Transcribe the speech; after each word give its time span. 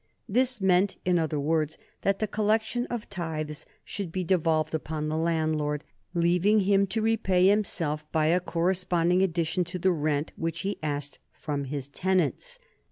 This 0.27 0.59
meant, 0.59 0.95
in 1.05 1.19
other 1.19 1.39
words, 1.39 1.77
that 2.01 2.17
the 2.17 2.25
collection 2.25 2.87
of 2.87 3.07
tithes 3.07 3.67
should 3.85 4.11
be 4.11 4.23
devolved 4.23 4.73
upon 4.73 5.09
the 5.09 5.15
landlord, 5.15 5.83
leaving 6.15 6.61
him 6.61 6.87
to 6.87 7.03
repay 7.03 7.45
himself 7.49 8.11
by 8.11 8.25
a 8.25 8.39
corresponding 8.39 9.21
addition 9.21 9.63
to 9.65 9.77
the 9.77 9.91
rent 9.91 10.31
which 10.35 10.61
he 10.61 10.79
asked 10.81 11.19
from 11.31 11.65
his 11.65 11.87
tenants. 11.87 12.57